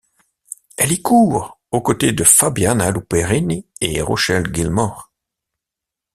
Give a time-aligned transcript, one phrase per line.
[0.77, 5.13] Elle y court aux côtés de Fabiana Luperini et Rochelle Gilmore.